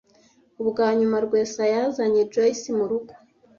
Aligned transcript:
Ubwa 0.61 0.85
nyuma 0.99 1.17
Rwesa 1.25 1.63
yazanye 1.73 2.21
Joyce 2.31 2.69
murugo, 2.77 3.11